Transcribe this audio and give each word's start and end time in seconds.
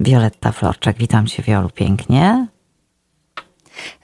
Wioletta 0.00 0.52
Florczak. 0.52 0.96
Witam 0.96 1.26
Cię, 1.26 1.42
Wiolu, 1.42 1.70
pięknie. 1.70 2.46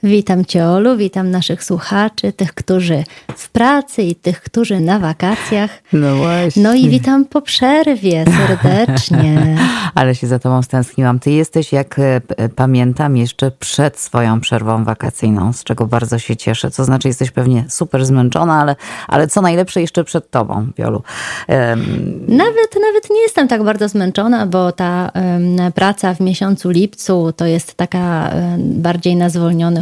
Witam 0.03 0.45
Cię, 0.45 0.67
Olu, 0.67 0.97
witam 0.97 1.31
naszych 1.31 1.63
słuchaczy, 1.63 2.33
tych, 2.33 2.53
którzy 2.53 3.03
w 3.35 3.49
pracy 3.49 4.03
i 4.03 4.15
tych, 4.15 4.41
którzy 4.41 4.79
na 4.79 4.99
wakacjach. 4.99 5.71
No 5.93 6.15
właśnie. 6.15 6.63
No 6.63 6.73
i 6.73 6.89
witam 6.89 7.25
po 7.25 7.41
przerwie 7.41 8.25
serdecznie. 8.25 9.57
Ale 9.95 10.15
się 10.15 10.27
za 10.27 10.39
Tobą 10.39 10.61
stęskniłam. 10.61 11.19
Ty 11.19 11.31
jesteś, 11.31 11.73
jak 11.73 11.99
e, 11.99 12.21
pamiętam, 12.55 13.17
jeszcze 13.17 13.51
przed 13.51 13.99
swoją 13.99 14.41
przerwą 14.41 14.83
wakacyjną, 14.83 15.53
z 15.53 15.63
czego 15.63 15.85
bardzo 15.85 16.19
się 16.19 16.35
cieszę. 16.35 16.71
Co 16.71 16.83
znaczy, 16.83 17.07
jesteś 17.07 17.31
pewnie 17.31 17.65
super 17.69 18.05
zmęczona, 18.05 18.61
ale, 18.61 18.75
ale 19.07 19.27
co 19.27 19.41
najlepsze 19.41 19.81
jeszcze 19.81 20.03
przed 20.03 20.31
Tobą, 20.31 20.67
Wiolu. 20.77 21.03
Um... 21.47 21.79
Nawet, 22.27 22.75
nawet 22.81 23.09
nie 23.09 23.21
jestem 23.21 23.47
tak 23.47 23.63
bardzo 23.63 23.89
zmęczona, 23.89 24.45
bo 24.45 24.71
ta 24.71 25.11
um, 25.15 25.71
praca 25.71 26.13
w 26.13 26.19
miesiącu 26.19 26.69
lipcu 26.69 27.33
to 27.35 27.45
jest 27.45 27.73
taka 27.73 28.29
um, 28.33 28.81
bardziej 28.81 29.15
na 29.15 29.29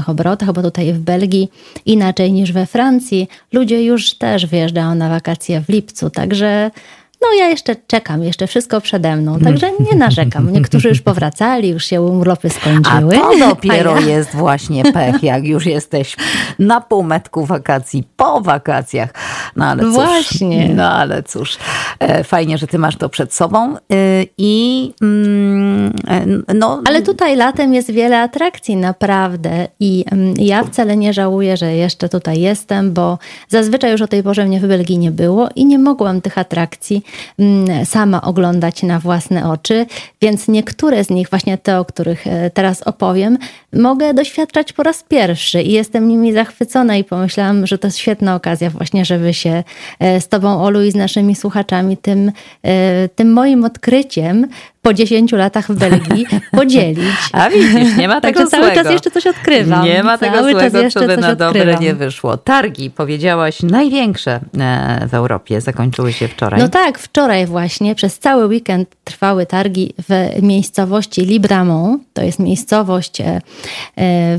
obrotach, 0.08 0.54
bo 0.54 0.62
tutaj 0.62 0.94
w 0.94 1.00
Belgii 1.00 1.52
inaczej 1.86 2.34
niż 2.34 2.52
we 2.52 2.66
Francji 2.66 3.28
ludzie 3.52 3.84
już 3.84 4.14
też 4.14 4.46
wyjeżdżają 4.46 4.96
na 4.96 5.10
wakacje 5.10 5.62
w 5.62 5.70
lipcu, 5.70 6.10
także 6.10 6.72
no 7.24 7.34
ja 7.40 7.50
jeszcze 7.50 7.76
czekam, 7.88 8.24
jeszcze 8.24 8.48
wszystko 8.48 8.82
przede 8.82 9.16
mną, 9.16 9.40
także 9.40 9.72
nie 9.92 9.98
narzekam. 9.98 10.54
Niektórzy 10.54 10.90
już 10.90 11.02
powracali, 11.02 11.70
już 11.70 11.86
się 11.86 12.02
urlopy 12.02 12.50
skończyły. 12.50 13.18
A 13.18 13.20
to 13.20 13.38
dopiero 13.50 13.96
a 13.96 14.00
ja... 14.00 14.08
jest 14.08 14.36
właśnie 14.36 14.84
pech, 14.84 15.24
jak 15.24 15.46
już 15.46 15.66
jesteś 15.66 16.16
na 16.60 16.82
półmetku 16.82 17.46
wakacji, 17.46 18.04
po 18.18 18.42
wakacjach. 18.42 19.10
No 19.56 19.66
ale 19.66 19.84
cóż, 19.84 19.94
właśnie. 19.94 20.70
No 20.76 20.92
ale 20.92 21.24
cóż, 21.24 21.58
e, 22.00 22.24
fajnie, 22.24 22.58
że 22.58 22.68
ty 22.68 22.80
masz 22.80 22.96
to 22.96 23.10
przed 23.10 23.34
sobą 23.34 23.76
e, 23.76 23.78
i 24.38 24.94
mm, 25.02 25.94
e, 26.08 26.54
no... 26.54 26.82
Ale 26.86 27.02
tutaj 27.02 27.36
latem 27.36 27.74
jest 27.74 27.92
wiele 27.92 28.22
atrakcji, 28.22 28.76
naprawdę 28.76 29.68
i 29.80 30.06
mm, 30.12 30.34
ja 30.38 30.64
wcale 30.64 30.98
nie 30.98 31.14
żałuję, 31.14 31.58
że 31.58 31.74
jeszcze 31.74 32.10
tutaj 32.10 32.40
jestem, 32.40 32.94
bo 32.94 33.18
zazwyczaj 33.50 33.92
już 33.92 34.02
o 34.02 34.08
tej 34.08 34.24
porze 34.24 34.46
mnie 34.46 34.60
w 34.60 34.68
Belgii 34.68 34.98
nie 34.98 35.12
było 35.12 35.50
i 35.56 35.66
nie 35.66 35.80
mogłam 35.80 36.22
tych 36.22 36.38
atrakcji 36.38 37.04
sama 37.86 38.22
oglądać 38.22 38.84
na 38.84 39.00
własne 39.00 39.50
oczy, 39.50 39.86
więc 40.22 40.48
niektóre 40.48 41.04
z 41.04 41.10
nich, 41.10 41.30
właśnie 41.30 41.58
te, 41.58 41.80
o 41.80 41.86
których 41.86 42.28
e, 42.28 42.50
teraz 42.50 42.84
opowiem, 42.84 43.38
mogę 43.74 44.14
doświadczać 44.14 44.74
po 44.74 44.84
raz 44.84 45.04
pierwszy 45.04 45.62
i 45.62 45.72
jestem 45.72 46.08
nimi 46.08 46.34
zachwycona 46.34 46.96
i 46.98 47.04
pomyślałam, 47.04 47.68
że 47.68 47.78
to 47.78 47.88
jest 47.88 47.98
świetna 47.98 48.36
okazja 48.36 48.70
właśnie, 48.70 49.06
żeby 49.06 49.34
się 49.34 49.64
e, 50.00 50.22
z 50.22 50.28
Tobą, 50.28 50.64
Olu, 50.64 50.84
i 50.84 50.92
z 50.92 50.96
naszymi 50.96 51.36
słuchaczami 51.36 51.98
tym, 51.98 52.32
e, 52.64 53.10
tym 53.10 53.34
moim 53.34 53.66
odkryciem 53.66 54.48
po 54.84 54.94
10 54.94 55.32
latach 55.32 55.72
w 55.72 55.76
Belgii 55.76 56.26
podzielić. 56.58 57.14
A 57.32 57.50
widzisz, 57.50 57.98
nie 57.98 58.08
ma 58.08 58.22
tego 58.22 58.40
Także 58.40 58.50
złego. 58.50 58.66
cały 58.66 58.84
czas 58.84 58.94
jeszcze 58.94 59.12
coś 59.12 59.28
odkrywam. 59.28 59.86
Nie 59.86 60.04
ma 60.04 60.18
tego 60.18 60.36
cały 60.36 60.52
złego, 60.52 60.90
co 60.90 61.00
by 61.00 61.18
na 61.18 61.36
dobre 61.36 61.78
nie 61.80 61.94
wyszło. 61.94 62.38
Targi, 62.38 62.90
powiedziałaś, 62.90 63.64
największe 63.64 64.40
e, 64.60 65.08
w 65.08 65.14
Europie 65.14 65.62
zakończyły 65.62 66.14
się 66.14 66.28
wczoraj. 66.28 66.60
No 66.60 66.70
tak, 66.70 67.00
wczoraj 67.00 67.46
właśnie 67.46 67.96
przez 67.96 68.20
cały 68.20 68.46
weekend 68.46 68.90
trwały 69.04 69.46
targi 69.46 69.94
w 70.10 70.42
miejscowości 70.42 71.22
Libramont. 71.22 72.04
To 72.14 72.24
jest 72.24 72.40
miejscowość 72.40 73.22
e, 73.22 73.26
e, 73.26 73.42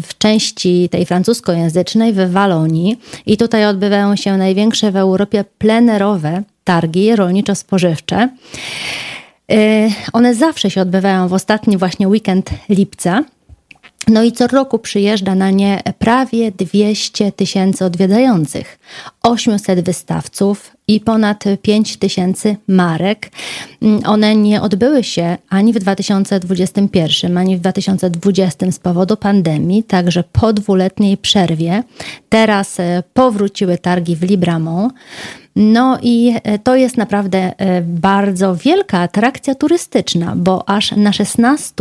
w 0.00 0.18
części 0.18 0.88
tej 0.88 1.06
francuskojęzycznej 1.06 2.12
w 2.12 2.30
Walonii. 2.30 3.00
I 3.26 3.36
tutaj 3.36 3.66
odbywają 3.66 4.16
się 4.16 4.36
największe 4.36 4.92
w 4.92 4.96
Europie 4.96 5.44
plenerowe 5.58 6.42
targi 6.64 7.16
rolniczo-spożywcze. 7.16 8.28
Y, 9.52 9.90
one 10.12 10.34
zawsze 10.34 10.70
się 10.70 10.80
odbywają 10.80 11.28
w 11.28 11.32
ostatni 11.32 11.76
właśnie 11.76 12.08
weekend 12.08 12.50
lipca. 12.68 13.24
No 14.08 14.22
i 14.22 14.32
co 14.32 14.46
roku 14.46 14.78
przyjeżdża 14.78 15.34
na 15.34 15.50
nie 15.50 15.82
prawie 15.98 16.52
200 16.52 17.32
tysięcy 17.32 17.84
odwiedzających, 17.84 18.78
800 19.22 19.80
wystawców 19.80 20.70
i 20.88 21.00
ponad 21.00 21.44
5 21.62 21.96
tysięcy 21.96 22.56
marek. 22.68 23.30
Mm, 23.82 24.00
one 24.06 24.36
nie 24.36 24.62
odbyły 24.62 25.04
się 25.04 25.36
ani 25.48 25.72
w 25.72 25.78
2021, 25.78 27.38
ani 27.38 27.56
w 27.56 27.60
2020 27.60 28.72
z 28.72 28.78
powodu 28.78 29.16
pandemii, 29.16 29.82
także 29.82 30.24
po 30.32 30.52
dwuletniej 30.52 31.16
przerwie. 31.16 31.82
Teraz 32.28 32.80
e, 32.80 33.02
powróciły 33.14 33.78
targi 33.78 34.16
w 34.16 34.22
Libramont. 34.22 34.92
No 35.56 35.98
i 36.02 36.34
e, 36.42 36.58
to 36.58 36.76
jest 36.76 36.96
naprawdę 36.96 37.52
e, 37.58 37.82
bardzo 37.82 38.56
wielka 38.56 38.98
atrakcja 38.98 39.54
turystyczna, 39.54 40.32
bo 40.36 40.68
aż 40.68 40.92
na 40.92 41.12
16 41.12 41.74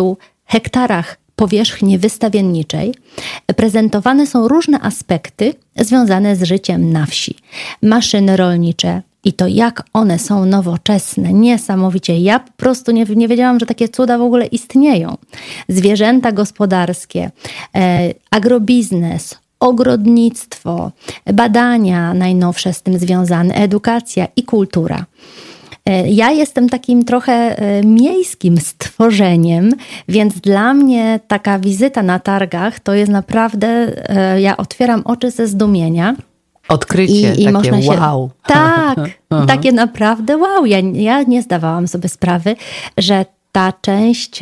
hektarach 0.46 1.23
powierzchni 1.44 1.98
wystawienniczej 1.98 2.94
prezentowane 3.56 4.28
są 4.28 4.48
różne 4.48 4.80
aspekty 4.80 5.54
związane 5.80 6.36
z 6.36 6.44
życiem 6.44 6.94
na 6.94 7.06
wsi. 7.06 7.36
Maszyny 7.82 8.38
rolnicze, 8.38 9.02
i 9.24 9.34
to 9.34 9.48
jak 9.48 9.84
one 9.94 10.20
są 10.20 10.46
nowoczesne, 10.46 11.34
niesamowicie. 11.34 12.20
Ja 12.20 12.40
po 12.40 12.52
prostu 12.52 12.92
nie, 12.92 13.06
nie 13.06 13.28
wiedziałam, 13.28 13.60
że 13.60 13.66
takie 13.66 13.90
cuda 13.90 14.18
w 14.18 14.22
ogóle 14.22 14.46
istnieją. 14.46 15.18
Zwierzęta 15.70 16.32
gospodarskie, 16.32 17.32
e, 17.76 18.14
agrobiznes, 18.32 19.36
ogrodnictwo, 19.60 20.92
badania 21.34 22.14
najnowsze 22.14 22.74
z 22.74 22.82
tym 22.82 23.00
związane, 23.00 23.56
edukacja 23.56 24.28
i 24.36 24.44
kultura. 24.44 25.06
E, 25.86 26.10
ja 26.10 26.32
jestem 26.32 26.70
takim 26.70 27.06
trochę 27.06 27.34
e, 27.34 27.84
miejskim 27.86 28.58
stworzeniem, 28.58 29.72
więc 30.08 30.40
dla 30.40 30.74
mnie 30.74 31.20
taka 31.28 31.60
wizyta 31.60 32.04
na 32.04 32.20
targach 32.20 32.80
to 32.80 32.94
jest 32.94 33.12
naprawdę, 33.12 33.68
e, 34.10 34.42
ja 34.42 34.58
otwieram 34.58 35.02
oczy 35.06 35.32
ze 35.32 35.48
zdumienia. 35.48 36.16
Odkrycie, 36.70 37.34
I, 37.34 37.44
i 37.44 37.54
takie 37.54 37.84
się, 37.84 37.90
wow. 37.90 38.30
Tak, 38.46 38.98
takie 39.48 39.72
naprawdę 39.72 40.38
wow. 40.38 40.66
Ja, 40.66 40.80
ja 40.94 41.24
nie 41.24 41.42
zdawałam 41.42 41.88
sobie 41.88 42.10
sprawy, 42.10 42.56
że 42.98 43.26
ta 43.52 43.74
część 43.82 44.40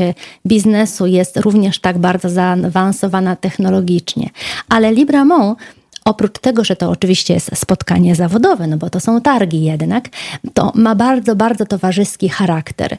biznesu 0.47 1.05
jest 1.05 1.37
również 1.37 1.79
tak 1.79 1.97
bardzo 1.97 2.29
zaawansowana 2.29 3.35
technologicznie. 3.35 4.29
Ale 4.69 4.91
Libramont 4.93 5.59
Oprócz 6.05 6.39
tego, 6.39 6.63
że 6.63 6.75
to 6.75 6.89
oczywiście 6.89 7.33
jest 7.33 7.51
spotkanie 7.55 8.15
zawodowe, 8.15 8.67
no 8.67 8.77
bo 8.77 8.89
to 8.89 8.99
są 8.99 9.21
targi 9.21 9.63
jednak, 9.63 10.09
to 10.53 10.71
ma 10.75 10.95
bardzo, 10.95 11.35
bardzo 11.35 11.65
towarzyski 11.65 12.29
charakter. 12.29 12.97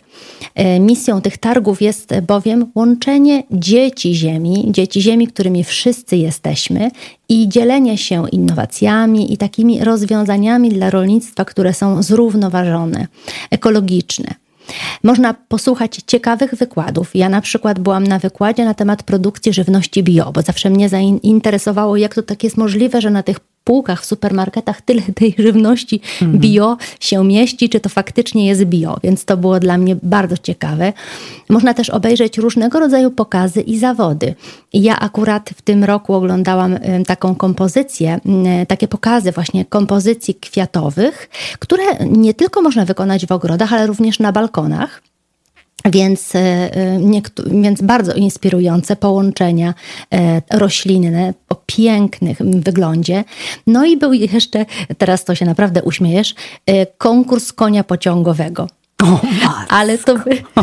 E, 0.55 0.81
misją 0.81 1.21
tych 1.21 1.39
targów 1.39 1.83
jest 1.83 2.15
bowiem 2.27 2.71
łączenie 2.75 3.43
dzieci 3.51 4.15
Ziemi, 4.15 4.67
dzieci 4.71 5.03
Ziemi, 5.03 5.27
którymi 5.27 5.65
wszyscy 5.65 6.17
jesteśmy 6.17 6.91
i 7.29 7.49
dzielenie 7.49 7.99
się 7.99 8.29
innowacjami 8.29 9.33
i 9.33 9.37
takimi 9.37 9.85
rozwiązaniami 9.85 10.71
dla 10.71 10.91
rolnictwa, 10.91 11.45
które 11.45 11.75
są 11.75 12.03
zrównoważone, 12.03 13.07
ekologiczne. 13.51 14.42
Można 15.03 15.35
posłuchać 15.35 16.01
ciekawych 16.07 16.55
wykładów. 16.55 17.11
Ja 17.15 17.29
na 17.29 17.41
przykład 17.41 17.79
byłam 17.79 18.07
na 18.07 18.19
wykładzie 18.19 18.65
na 18.65 18.75
temat 18.75 19.03
produkcji 19.03 19.53
żywności 19.53 20.03
bio, 20.03 20.33
bo 20.33 20.43
zawsze 20.43 20.71
mnie 20.71 20.89
zainteresowało, 20.89 21.97
jak 21.97 22.15
to 22.15 22.23
tak 22.23 22.45
jest 22.45 22.57
możliwe, 22.57 23.01
że 23.01 23.11
na 23.11 23.23
tych 23.23 23.41
półkach 23.65 24.03
w 24.03 24.07
supermarketach 24.07 24.81
tyle 24.81 25.03
tej 25.15 25.35
żywności 25.39 26.01
mhm. 26.23 26.41
bio 26.41 26.77
się 27.01 27.25
mieści, 27.25 27.69
czy 27.69 27.81
to 27.81 27.89
faktycznie 27.89 28.47
jest 28.47 28.65
bio, 28.65 28.97
więc 29.03 29.25
to 29.25 29.37
było 29.37 29.61
dla 29.61 29.79
mnie 29.79 29.97
bardzo 30.03 30.37
ciekawe. 30.37 30.93
Można 31.49 31.75
też 31.75 31.91
obejrzeć 31.91 32.39
różnego 32.39 32.81
rodzaju 32.81 33.11
pokazy 33.11 33.61
i 33.61 33.79
zawody. 33.79 34.35
Ja 34.73 34.99
akurat 34.99 35.51
w 35.57 35.63
tym 35.63 35.85
roku 35.85 36.15
oglądałam 36.15 36.79
taką 37.07 37.35
kompozycję, 37.35 38.21
takie 38.69 38.89
pokazy 38.89 39.33
właśnie 39.33 39.65
kompozycji 39.65 40.35
kwiatowych, 40.35 41.31
które 41.59 41.85
nie 42.11 42.35
tylko 42.35 42.63
można 42.63 42.85
wykonać 42.85 43.27
w 43.27 43.33
ogrodach, 43.33 43.73
ale 43.73 43.87
również 43.87 44.19
na 44.19 44.33
balkonach. 44.33 45.03
Więc, 45.91 46.35
e, 46.35 46.39
e, 46.39 47.01
więc 47.47 47.83
bardzo 47.83 48.15
inspirujące 48.15 48.97
połączenia 48.97 49.75
e, 50.15 50.43
roślinne 50.51 51.35
o 51.49 51.55
pięknym 51.67 52.35
wyglądzie. 52.41 53.25
No 53.67 53.85
i 53.85 53.97
był 53.97 54.13
jeszcze, 54.13 54.67
teraz 54.99 55.25
to 55.25 55.35
się 55.35 55.45
naprawdę 55.45 55.83
uśmiejesz, 55.83 56.35
konkurs 56.99 57.53
konia 57.53 57.85
pociągowego 57.85 58.67
ale, 59.69 59.99
to, 59.99 60.15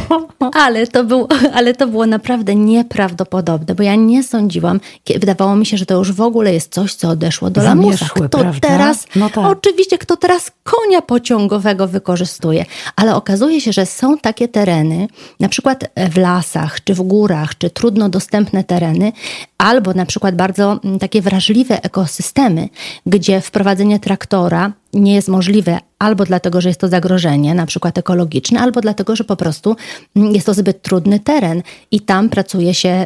ale, 0.66 0.88
to 0.88 1.04
był, 1.04 1.28
ale 1.54 1.74
to 1.74 1.88
było 1.88 2.06
naprawdę 2.06 2.56
nieprawdopodobne, 2.56 3.76
bo 3.76 3.84
ja 3.84 3.96
nie 3.96 4.24
sądziłam, 4.24 4.80
wydawało 5.20 5.56
mi 5.56 5.66
się, 5.66 5.78
że 5.78 5.86
to 5.86 5.98
już 5.98 6.12
w 6.12 6.22
ogóle 6.22 6.54
jest 6.54 6.74
coś, 6.74 6.96
co 6.96 7.10
odeszło 7.10 7.50
do 7.50 7.64
lamusa. 7.64 8.06
Kto 8.06 8.40
prawda? 8.40 8.68
teraz, 8.68 9.08
no 9.16 9.30
tak. 9.30 9.46
oczywiście, 9.46 9.98
kto 9.98 10.18
teraz 10.18 10.52
konia 10.64 11.02
pociągowego 11.02 11.88
wykorzystuje, 11.88 12.66
ale 12.96 13.16
okazuje 13.16 13.62
się, 13.62 13.74
że 13.74 13.86
są 13.86 14.18
takie 14.18 14.48
tereny, 14.48 15.08
na 15.40 15.50
przykład 15.50 15.86
w 16.12 16.18
lasach, 16.18 16.84
czy 16.84 16.94
w 16.94 17.02
górach, 17.02 17.58
czy 17.58 17.70
trudno 17.70 18.10
dostępne 18.10 18.64
tereny, 18.64 19.12
albo 19.58 19.94
na 19.94 20.06
przykład 20.06 20.36
bardzo 20.36 20.80
mm, 20.84 21.00
takie 21.00 21.22
wrażliwe 21.22 21.84
ekosystemy, 21.84 22.70
gdzie 23.06 23.42
wprowadzenie 23.42 24.00
traktora 24.00 24.72
nie 24.94 25.16
jest 25.16 25.28
możliwe 25.28 25.80
albo 26.00 26.26
dlatego, 26.26 26.62
że 26.62 26.70
jest 26.70 26.82
to 26.82 26.88
zagrożenie, 26.88 27.56
na 27.56 27.66
przykład 27.66 27.98
ekologiczne, 27.98 28.60
albo 28.60 28.82
dlatego, 28.82 29.16
że 29.16 29.24
po 29.24 29.36
prostu 29.36 29.76
mm, 30.16 30.36
jest 30.36 30.46
to 30.46 30.54
zbyt 30.54 30.82
trudny 30.82 31.20
teren 31.20 31.62
i 31.92 32.02
tam 32.02 32.30
pracuje 32.30 32.74
się 32.74 33.06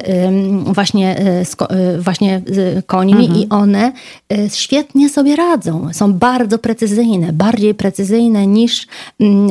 właśnie 0.66 1.20
y, 1.42 1.46
z, 1.46 1.54
y, 1.54 2.02
właśnie 2.02 2.42
z 2.48 2.86
końmi 2.86 3.26
mhm. 3.26 3.40
i 3.40 3.50
one 3.50 3.92
y, 4.34 4.50
świetnie 4.54 5.10
sobie 5.10 5.36
radzą. 5.36 5.90
Są 5.94 6.14
bardzo 6.14 6.60
precyzyjne, 6.60 7.34
bardziej 7.34 7.74
precyzyjne 7.74 8.48
niż 8.48 8.88
mm, 9.20 9.48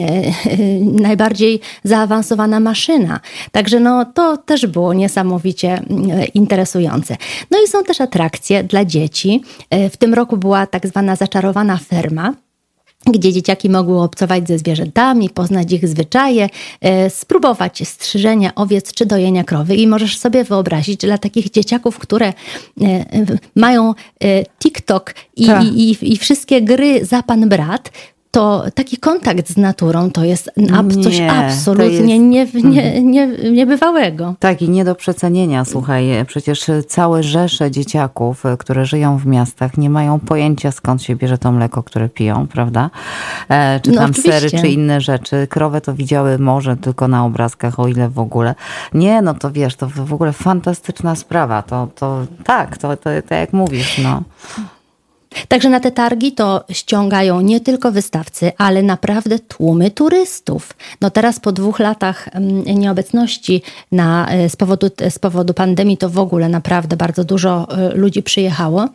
najbardziej 1.03 1.61
zaawansowana 1.85 2.61
maszyna. 2.61 3.21
Także 3.53 3.81
no, 3.81 4.05
to 4.05 4.37
też 4.37 4.67
było 4.67 4.95
niesamowicie 4.95 5.83
interesujące. 6.35 7.17
No 7.51 7.59
i 7.65 7.69
są 7.69 7.85
też 7.85 8.01
atrakcje 8.01 8.65
dla 8.65 8.85
dzieci. 8.85 9.43
W 9.91 9.97
tym 9.97 10.15
roku 10.15 10.37
była 10.37 10.67
tak 10.67 10.87
zwana 10.87 11.17
zaczarowana 11.17 11.77
ferma 11.77 12.22
gdzie 13.07 13.33
dzieciaki 13.33 13.71
mogły 13.71 14.03
obcować 14.03 14.49
ze 14.49 14.59
zwierzętami, 14.59 15.31
poznać 15.31 15.73
ich 15.73 15.89
zwyczaje, 15.89 16.49
e, 16.81 17.11
spróbować 17.11 17.89
strzyżenia 17.89 18.55
owiec 18.55 18.95
czy 18.95 19.07
dojenia 19.07 19.45
krowy. 19.45 19.75
I 19.77 19.87
możesz 19.87 20.19
sobie 20.19 20.45
wyobrazić, 20.45 21.03
że 21.03 21.07
dla 21.07 21.19
takich 21.19 21.51
dzieciaków, 21.51 21.99
które 21.99 22.27
e, 22.29 22.35
mają 23.57 23.95
e, 24.25 24.45
TikTok 24.45 25.15
i, 25.37 25.47
tak. 25.47 25.65
i, 25.65 25.91
i, 25.91 26.13
i 26.13 26.17
wszystkie 26.17 26.63
gry 26.63 27.05
za 27.05 27.23
pan 27.23 27.49
brat, 27.49 27.91
to 28.33 28.65
taki 28.75 28.97
kontakt 28.97 29.49
z 29.49 29.57
naturą 29.57 30.11
to 30.11 30.25
jest 30.25 30.51
coś 31.05 31.19
nie, 31.19 31.33
absolutnie 31.33 31.95
jest... 31.95 32.07
nie, 32.07 32.19
nie, 32.19 32.43
mhm. 32.43 33.11
nie, 33.11 33.27
niebywałego. 33.27 34.35
Tak 34.39 34.63
i 34.63 34.69
nie 34.69 34.85
do 34.85 34.95
przecenienia, 34.95 35.65
słuchaj, 35.65 36.07
przecież 36.27 36.65
całe 36.89 37.23
rzesze 37.23 37.71
dzieciaków, 37.71 38.43
które 38.59 38.87
żyją 38.87 39.19
w 39.19 39.27
miastach, 39.27 39.79
nie 39.79 39.91
mają 39.91 40.21
pojęcia 40.21 40.73
skąd 40.73 41.03
się 41.03 41.17
bierze 41.17 41.39
to 41.39 41.53
mleko, 41.53 41.83
które 41.83 42.09
piją, 42.09 42.47
prawda? 42.47 42.91
E, 43.49 43.81
czy 43.81 43.91
no 43.91 43.97
tam 43.97 44.11
oczywiście. 44.11 44.41
sery, 44.41 44.63
czy 44.63 44.69
inne 44.69 45.01
rzeczy. 45.01 45.47
Krowę 45.51 45.81
to 45.81 45.95
widziały 45.95 46.39
może 46.39 46.77
tylko 46.77 47.09
na 47.09 47.25
obrazkach, 47.25 47.81
o 47.81 47.89
ile 47.89 48.09
w 48.09 48.19
ogóle. 48.19 48.55
Nie, 48.95 49.23
no 49.23 49.35
to 49.35 49.51
wiesz, 49.51 49.77
to 49.77 49.89
w 49.89 50.13
ogóle 50.13 50.33
fantastyczna 50.33 51.17
sprawa. 51.17 51.63
To, 51.63 51.89
to 51.95 52.27
tak, 52.45 52.79
to, 52.79 52.97
to, 52.97 53.11
to 53.29 53.35
jak 53.35 53.53
mówisz, 53.53 53.99
no. 53.99 54.23
Także 55.49 55.69
na 55.69 55.81
te 55.81 55.91
targi 55.91 56.33
to 56.33 56.65
ściągają 56.71 57.41
nie 57.41 57.61
tylko 57.61 57.93
wystawcy, 57.93 58.53
ale 58.59 58.83
naprawdę 58.83 59.39
tłumy 59.39 59.91
turystów. 59.91 60.75
No 61.01 61.11
teraz 61.11 61.41
po 61.41 61.53
dwóch 61.53 61.79
latach 61.79 62.29
mm, 62.33 62.65
nieobecności 62.65 63.63
na, 63.93 64.29
e, 64.29 64.49
z, 64.49 64.57
powodu, 64.57 64.91
z 65.11 65.19
powodu 65.19 65.55
pandemii 65.55 65.97
to 65.97 66.11
w 66.11 66.19
ogóle 66.19 66.49
naprawdę 66.49 66.97
bardzo 66.97 67.25
dużo 67.25 67.69
e, 67.71 67.95
ludzi 67.95 68.23
przyjechało, 68.23 68.89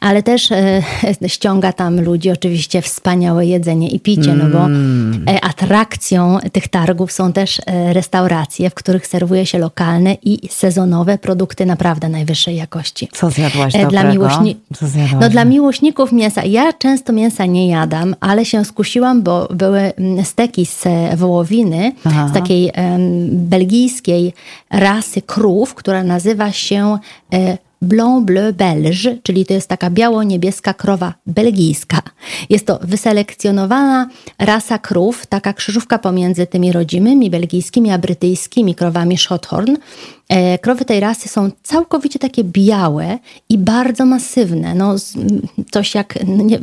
ale 0.00 0.22
też 0.22 0.52
e, 0.52 0.82
ściąga 1.26 1.72
tam 1.72 2.00
ludzi 2.00 2.30
oczywiście 2.30 2.82
wspaniałe 2.82 3.46
jedzenie 3.46 3.88
i 3.90 4.00
picie, 4.00 4.34
no 4.34 4.44
bo 4.46 4.64
mm. 4.64 5.24
atrakcją 5.42 6.38
tych 6.52 6.68
targów 6.68 7.12
są 7.12 7.32
też 7.32 7.60
restauracje, 7.92 8.70
w 8.70 8.74
których 8.74 9.06
serwuje 9.06 9.46
się 9.46 9.58
lokalne 9.58 10.16
i 10.22 10.48
sezonowe 10.50 11.18
produkty 11.18 11.66
naprawdę 11.66 12.08
najwyższej 12.08 12.56
jakości. 12.56 13.08
Co 13.12 13.30
zjadłaś 13.30 13.72
dobrego? 13.72 13.90
Dla 13.90 14.04
miłośni... 14.04 14.56
Co 14.74 14.86
zjadłaś? 14.86 15.20
No 15.20 15.28
dla 15.28 15.44
miłośni 15.44 15.65
miłośników 15.66 16.12
mięsa. 16.12 16.44
Ja 16.44 16.72
często 16.72 17.12
mięsa 17.12 17.46
nie 17.46 17.68
jadam, 17.68 18.16
ale 18.20 18.44
się 18.44 18.64
skusiłam, 18.64 19.22
bo 19.22 19.48
były 19.50 19.78
mm, 19.78 20.24
steki 20.24 20.66
z 20.66 20.84
wołowiny, 21.16 21.92
Aha. 22.04 22.28
z 22.30 22.32
takiej 22.32 22.72
um, 22.76 23.28
belgijskiej 23.30 24.32
rasy 24.70 25.22
krów, 25.22 25.74
która 25.74 26.04
nazywa 26.04 26.52
się 26.52 26.98
e, 27.32 27.58
Blanc 27.82 28.26
Bleu 28.26 28.52
Belge, 28.52 29.16
czyli 29.22 29.46
to 29.46 29.54
jest 29.54 29.68
taka 29.68 29.90
biało-niebieska 29.90 30.74
krowa 30.74 31.14
belgijska. 31.26 32.02
Jest 32.50 32.66
to 32.66 32.78
wyselekcjonowana 32.82 34.08
rasa 34.38 34.78
krów, 34.78 35.26
taka 35.26 35.52
krzyżówka 35.52 35.98
pomiędzy 35.98 36.46
tymi 36.46 36.72
rodzimymi 36.72 37.30
belgijskimi 37.30 37.90
a 37.90 37.98
brytyjskimi 37.98 38.74
krowami 38.74 39.18
Schothorn. 39.18 39.76
E, 40.28 40.58
krowy 40.58 40.84
tej 40.84 41.00
rasy 41.00 41.28
są 41.28 41.50
całkowicie 41.62 42.18
takie 42.18 42.44
białe 42.44 43.18
i 43.48 43.58
bardzo 43.58 44.06
masywne. 44.06 44.74
No, 44.74 44.94
coś 45.70 45.94
jak, 45.94 46.18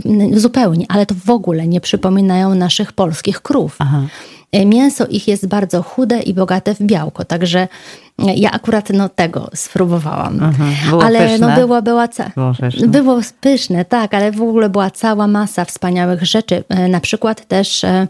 nie, 0.06 0.40
zupełnie, 0.40 0.86
ale 0.90 1.06
to 1.06 1.16
w 1.26 1.30
ogóle 1.30 1.68
nie 1.68 1.82
przypominają 1.82 2.56
naszych 2.56 2.94
polskich 2.94 3.42
krów. 3.42 3.76
Aha. 3.80 4.08
E, 4.54 4.66
mięso 4.66 5.06
ich 5.06 5.28
jest 5.28 5.48
bardzo 5.48 5.84
chude 5.84 6.20
i 6.22 6.34
bogate 6.34 6.76
w 6.76 6.82
białko, 6.82 7.26
także 7.26 7.68
ja 8.36 8.52
akurat 8.52 8.90
no, 8.90 9.10
tego 9.10 9.50
spróbowałam. 9.54 10.34
Mhm, 10.34 10.76
było 10.90 11.04
ale 11.04 11.20
pyszne. 11.28 11.48
no 11.48 11.56
było, 11.56 11.82
była 11.82 12.08
ca- 12.08 12.32
było, 12.36 12.54
pyszne. 12.60 12.88
było 12.88 13.20
pyszne, 13.42 13.86
tak, 13.86 14.14
ale 14.14 14.32
w 14.32 14.42
ogóle 14.42 14.70
była 14.70 14.92
cała 14.92 15.28
masa 15.28 15.66
wspaniałych 15.66 16.24
rzeczy. 16.26 16.64
E, 16.70 16.88
na 16.88 17.00
przykład 17.00 17.48
też 17.48 17.84
e, 17.84 18.08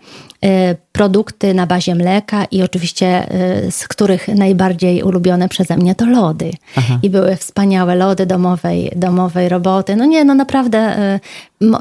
produkty 0.92 1.54
na 1.54 1.68
bazie 1.68 1.95
mleka 1.95 2.45
i 2.45 2.63
oczywiście 2.63 3.28
z 3.72 3.88
których 3.88 4.28
najbardziej 4.28 5.04
ulubione 5.04 5.50
przeze 5.50 5.78
mnie 5.78 5.95
to 5.95 6.06
lody. 6.06 6.51
Aha. 6.75 7.00
I 7.04 7.10
były 7.10 7.36
wspaniałe 7.36 7.95
lody 7.95 8.25
domowej, 8.25 8.92
domowej 8.95 9.50
roboty. 9.50 9.95
No 9.95 10.06
nie, 10.06 10.25
no 10.25 10.36
naprawdę 10.36 10.95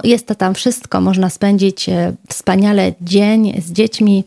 jest 0.05 0.26
to 0.26 0.35
tam 0.35 0.55
wszystko. 0.55 1.00
Można 1.00 1.31
spędzić 1.31 1.91
wspaniale 2.29 2.93
dzień 3.00 3.62
z 3.62 3.73
dziećmi 3.73 4.25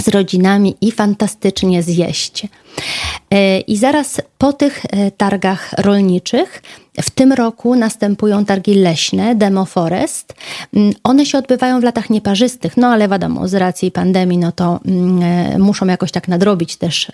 z 0.00 0.08
rodzinami 0.08 0.76
i 0.80 0.92
fantastycznie 0.92 1.82
zjeść. 1.82 2.46
E, 3.30 3.60
I 3.60 3.76
zaraz 3.76 4.20
po 4.38 4.52
tych 4.52 4.82
e, 4.84 5.10
targach 5.10 5.72
rolniczych 5.78 6.62
w 7.02 7.10
tym 7.10 7.32
roku 7.32 7.74
następują 7.74 8.44
targi 8.44 8.74
leśne, 8.74 9.34
Demo 9.34 9.64
Forest. 9.64 10.34
Mm, 10.74 10.92
one 11.04 11.26
się 11.26 11.38
odbywają 11.38 11.80
w 11.80 11.84
latach 11.84 12.10
nieparzystych, 12.10 12.76
no 12.76 12.88
ale 12.88 13.08
wiadomo, 13.08 13.48
z 13.48 13.54
racji 13.54 13.90
pandemii, 13.90 14.38
no 14.38 14.52
to 14.52 14.80
mm, 14.86 15.22
e, 15.22 15.58
muszą 15.58 15.86
jakoś 15.86 16.10
tak 16.12 16.28
nadrobić 16.28 16.76
też 16.76 17.12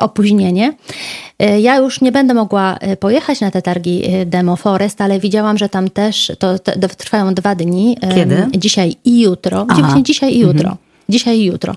opóźnienie. 0.00 0.72
Ja 1.60 1.76
już 1.76 2.00
nie 2.00 2.12
będę 2.12 2.34
mogła 2.34 2.78
pojechać 3.00 3.40
na 3.40 3.50
te 3.50 3.62
targi 3.62 4.02
Demo 4.26 4.56
Forest, 4.56 5.00
ale 5.00 5.20
widziałam, 5.20 5.58
że 5.58 5.68
tam 5.68 5.90
też 5.90 6.32
to, 6.38 6.58
to 6.58 6.88
trwają 6.96 7.34
dwa 7.34 7.54
dni. 7.54 7.96
Kiedy? 8.14 8.46
Dzisiaj 8.56 8.96
i 9.04 9.20
jutro. 9.20 9.66
Aha. 9.68 10.00
Dzisiaj 10.02 10.34
i 10.34 10.38
jutro. 10.38 10.70
Mhm 10.70 10.87
dzisiaj 11.08 11.38
i 11.38 11.44
jutro. 11.44 11.74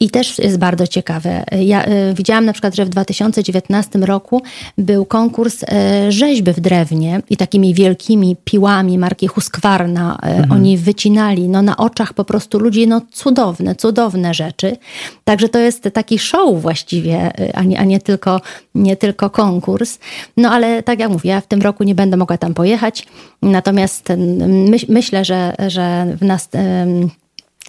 I 0.00 0.10
też 0.10 0.38
jest 0.38 0.58
bardzo 0.58 0.86
ciekawe. 0.86 1.44
Ja 1.60 1.86
y, 1.86 2.14
widziałam 2.14 2.44
na 2.44 2.52
przykład, 2.52 2.74
że 2.74 2.84
w 2.84 2.88
2019 2.88 3.98
roku 3.98 4.42
był 4.78 5.04
konkurs 5.04 5.62
y, 5.62 5.66
rzeźby 6.12 6.52
w 6.52 6.60
drewnie 6.60 7.22
i 7.30 7.36
takimi 7.36 7.74
wielkimi 7.74 8.36
piłami 8.44 8.98
marki 8.98 9.26
Husqvarna 9.26 10.18
y, 10.22 10.26
mhm. 10.26 10.52
oni 10.52 10.78
wycinali 10.78 11.48
no, 11.48 11.62
na 11.62 11.76
oczach 11.76 12.14
po 12.14 12.24
prostu 12.24 12.58
ludzi 12.58 12.86
no, 12.86 13.00
cudowne, 13.12 13.74
cudowne 13.74 14.34
rzeczy. 14.34 14.76
Także 15.24 15.48
to 15.48 15.58
jest 15.58 15.88
taki 15.92 16.18
show 16.18 16.62
właściwie, 16.62 17.32
a 17.54 17.62
nie, 17.62 17.78
a 17.78 17.84
nie, 17.84 18.00
tylko, 18.00 18.40
nie 18.74 18.96
tylko 18.96 19.30
konkurs. 19.30 19.98
No 20.36 20.50
ale 20.50 20.82
tak 20.82 20.98
jak 21.00 21.10
mówię, 21.10 21.30
ja 21.30 21.40
w 21.40 21.46
tym 21.46 21.62
roku 21.62 21.84
nie 21.84 21.94
będę 21.94 22.16
mogła 22.16 22.38
tam 22.38 22.54
pojechać. 22.54 23.06
Natomiast 23.42 24.08
myśl, 24.48 24.86
myślę, 24.88 25.24
że, 25.24 25.54
że 25.68 26.06
w 26.20 26.24
nas 26.24 26.48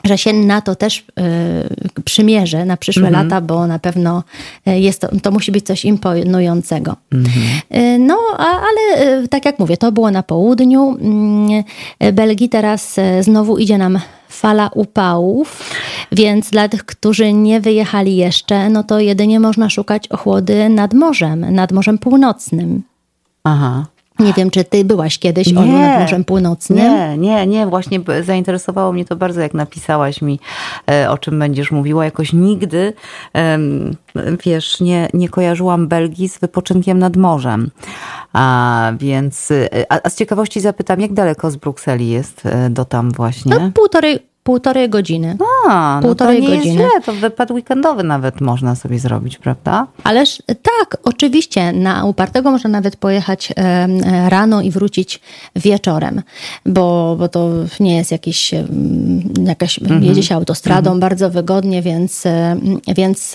że 0.05 0.17
się 0.17 0.33
na 0.33 0.61
to 0.61 0.75
też 0.75 0.99
y, 0.99 2.01
przymierzę 2.03 2.65
na 2.65 2.77
przyszłe 2.77 3.07
mhm. 3.07 3.23
lata, 3.27 3.41
bo 3.41 3.67
na 3.67 3.79
pewno 3.79 4.23
e, 4.65 4.79
jest 4.79 5.01
to, 5.01 5.07
to 5.23 5.31
musi 5.31 5.51
być 5.51 5.65
coś 5.65 5.85
imponującego. 5.85 6.95
Mhm. 7.11 7.45
Y, 7.75 7.99
no, 7.99 8.17
a, 8.37 8.45
ale 8.45 9.07
y, 9.23 9.27
tak 9.27 9.45
jak 9.45 9.59
mówię, 9.59 9.77
to 9.77 9.91
było 9.91 10.11
na 10.11 10.23
południu. 10.23 10.97
Mm, 11.01 11.63
Belgii 12.13 12.49
teraz 12.49 12.95
znowu 13.21 13.57
idzie 13.57 13.77
nam 13.77 13.99
fala 14.29 14.69
upałów, 14.73 15.73
więc 16.11 16.49
dla 16.49 16.69
tych, 16.69 16.85
którzy 16.85 17.33
nie 17.33 17.61
wyjechali 17.61 18.15
jeszcze, 18.15 18.69
no 18.69 18.83
to 18.83 18.99
jedynie 18.99 19.39
można 19.39 19.69
szukać 19.69 20.07
ochłody 20.07 20.69
nad 20.69 20.93
morzem, 20.93 21.53
nad 21.53 21.71
Morzem 21.71 21.97
Północnym. 21.97 22.83
Aha. 23.43 23.85
Nie 24.19 24.33
wiem, 24.33 24.49
czy 24.49 24.63
ty 24.63 24.85
byłaś 24.85 25.19
kiedyś 25.19 25.47
nie, 25.47 25.59
Olu 25.59 25.71
nad 25.71 25.99
Morzem 25.99 26.23
Północnym? 26.23 26.77
Nie, 26.77 27.17
nie, 27.17 27.47
nie. 27.47 27.67
Właśnie 27.67 27.99
zainteresowało 28.23 28.93
mnie 28.93 29.05
to 29.05 29.15
bardzo, 29.15 29.41
jak 29.41 29.53
napisałaś 29.53 30.21
mi, 30.21 30.39
e, 30.91 31.11
o 31.11 31.17
czym 31.17 31.39
będziesz 31.39 31.71
mówiła. 31.71 32.05
Jakoś 32.05 32.33
nigdy, 32.33 32.93
wiesz, 34.45 34.79
nie, 34.81 35.09
nie 35.13 35.29
kojarzyłam 35.29 35.87
Belgii 35.87 36.29
z 36.29 36.39
wypoczynkiem 36.39 36.99
nad 36.99 37.15
morzem. 37.15 37.71
A 38.33 38.91
więc, 38.99 39.51
e, 39.51 39.85
a, 39.89 39.99
a 40.03 40.09
z 40.09 40.15
ciekawości 40.15 40.61
zapytam, 40.61 41.01
jak 41.01 41.13
daleko 41.13 41.51
z 41.51 41.55
Brukseli 41.55 42.09
jest 42.09 42.45
e, 42.45 42.69
do 42.69 42.85
tam 42.85 43.11
właśnie? 43.11 43.55
No, 43.55 43.71
półtorej, 43.73 44.19
półtorej 44.45 44.89
godziny. 44.89 45.37
A, 45.69 45.99
no 46.01 46.07
półtorej 46.07 46.43
to 46.43 46.49
nie 46.49 46.57
godziny. 46.57 46.83
jest 46.83 46.93
źle, 46.93 47.01
to 47.05 47.13
wypad 47.13 47.51
weekendowy 47.51 48.03
nawet 48.03 48.41
można 48.41 48.75
sobie 48.75 48.99
zrobić, 48.99 49.37
prawda? 49.37 49.87
Ależ 50.03 50.43
tak, 50.47 50.97
oczywiście. 51.03 51.73
Na 51.73 52.05
upartego 52.05 52.51
można 52.51 52.69
nawet 52.69 52.95
pojechać 52.95 53.53
rano 54.27 54.61
i 54.61 54.71
wrócić 54.71 55.21
wieczorem, 55.55 56.21
bo, 56.65 57.15
bo 57.19 57.27
to 57.27 57.49
nie 57.79 57.97
jest 57.97 58.11
jakiś, 58.11 58.51
jakaś, 59.45 59.79
mhm. 59.79 60.03
jedzie 60.03 60.23
się 60.23 60.35
autostradą 60.35 60.91
mhm. 60.91 60.99
bardzo 60.99 61.29
wygodnie, 61.29 61.81
więc, 61.81 62.23
więc 62.95 63.33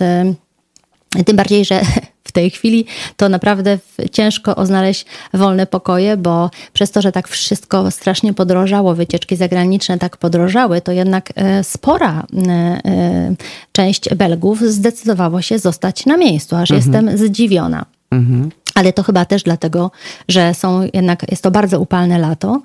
tym 1.26 1.36
bardziej, 1.36 1.64
że 1.64 1.80
w 2.24 2.32
tej 2.32 2.50
chwili 2.50 2.84
to 3.16 3.28
naprawdę 3.28 3.78
ciężko 4.12 4.56
o 4.56 4.66
znaleźć 4.66 5.06
wolne 5.34 5.66
pokoje, 5.66 6.16
bo 6.16 6.50
przez 6.72 6.90
to, 6.90 7.02
że 7.02 7.12
tak 7.12 7.28
wszystko 7.28 7.90
strasznie 7.90 8.34
podrożało, 8.34 8.94
wycieczki 8.94 9.36
zagraniczne 9.36 9.98
tak 9.98 10.16
podrożały, 10.16 10.80
to 10.80 10.92
jednak 10.92 11.32
e, 11.34 11.64
spora 11.64 12.26
e, 12.48 12.50
e, 12.50 13.34
część 13.72 14.14
Belgów 14.14 14.60
zdecydowało 14.60 15.42
się 15.42 15.58
zostać 15.58 16.06
na 16.06 16.16
miejscu, 16.16 16.56
aż 16.56 16.70
mhm. 16.70 17.06
jestem 17.06 17.28
zdziwiona. 17.28 17.86
Mhm 18.10 18.50
ale 18.80 18.92
to 18.92 19.02
chyba 19.02 19.24
też 19.24 19.42
dlatego, 19.42 19.90
że 20.28 20.54
są 20.54 20.88
jednak, 20.94 21.30
jest 21.30 21.42
to 21.42 21.50
bardzo 21.50 21.80
upalne 21.80 22.18
lato 22.18 22.62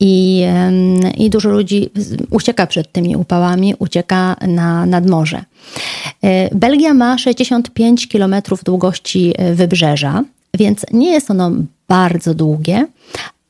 i, 0.00 0.44
i 1.16 1.30
dużo 1.30 1.50
ludzi 1.50 1.90
ucieka 2.30 2.66
przed 2.66 2.92
tymi 2.92 3.16
upałami, 3.16 3.74
ucieka 3.78 4.36
na, 4.46 4.86
nad 4.86 5.10
morze. 5.10 5.44
E, 6.22 6.54
Belgia 6.54 6.94
ma 6.94 7.18
65 7.18 8.06
km 8.06 8.34
długości 8.64 9.34
e, 9.38 9.54
wybrzeża, 9.54 10.24
więc 10.54 10.86
nie 10.92 11.10
jest 11.12 11.30
ono 11.30 11.50
bardzo 11.88 12.34
długie, 12.34 12.86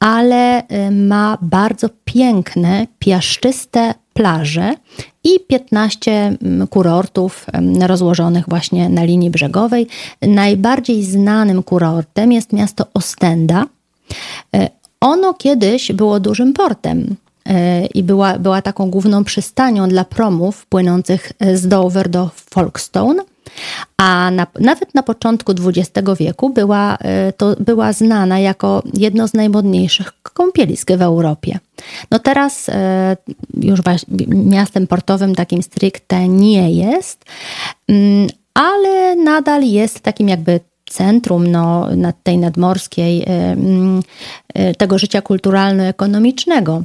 ale 0.01 0.69
e, 0.69 0.91
ma 0.91 1.39
bardzo 1.43 1.89
piękne, 2.05 2.87
piaszczyste 2.99 3.95
plaże 4.19 4.75
i 5.25 5.41
15 5.49 6.11
mm, 6.13 6.67
kurortów 6.67 7.47
rozłożonych 7.81 8.45
właśnie 8.49 8.89
na 8.89 9.05
linii 9.05 9.31
brzegowej. 9.31 9.87
Najbardziej 10.23 11.05
znanym 11.05 11.63
kurortem 11.63 12.33
jest 12.33 12.53
miasto 12.53 12.87
Ostenda. 12.95 13.67
E, 14.55 14.69
ono 15.01 15.35
kiedyś 15.35 15.93
było 15.93 16.21
dużym 16.21 16.53
portem 16.53 17.17
e, 17.47 17.87
i 17.87 18.03
była, 18.03 18.39
była 18.39 18.63
taką 18.63 18.91
główną 18.91 19.25
przystanią 19.25 19.89
dla 19.89 20.05
promów 20.05 20.67
płynących 20.67 21.33
z 21.55 21.69
Dover 21.69 22.09
do 22.09 22.31
Folkestone. 22.51 23.23
A 23.97 24.31
na, 24.31 24.47
nawet 24.61 24.95
na 24.95 25.03
początku 25.03 25.53
XX 25.53 26.09
wieku 26.19 26.51
była, 26.51 26.97
e, 27.01 27.33
to 27.33 27.57
była 27.61 27.93
znana 27.93 28.39
jako 28.39 28.83
jedno 28.95 29.29
z 29.29 29.35
najmodniejszych 29.35 30.13
kąpielisk 30.23 30.93
w 30.93 31.03
Europie. 31.03 31.59
No 32.11 32.19
teraz 32.19 32.69
e, 32.69 33.17
już 33.61 33.81
miastem 34.29 34.87
portowym 34.87 35.35
takim 35.35 35.63
stricte 35.63 36.29
nie 36.29 36.73
jest, 36.73 37.25
mm, 37.89 38.29
ale 38.55 39.17
nadal 39.17 39.63
jest 39.63 40.01
takim 40.01 40.29
jakby 40.29 40.61
centrum 40.91 41.47
no, 41.47 41.89
tej 42.23 42.39
nadmorskiej, 42.39 43.23
e, 43.23 43.27
mm, 43.27 44.03
tego 44.79 44.99
życia 44.99 45.23
kulturalno-ekonomicznego. 45.23 46.83